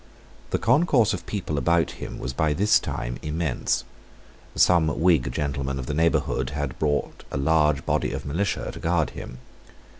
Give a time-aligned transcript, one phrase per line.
[0.49, 3.83] The concourse of people about him was by this time immense.
[4.55, 9.11] Some Whig gentlemen of the neighbourhood had brought a large body of militia to guard
[9.11, 9.37] him.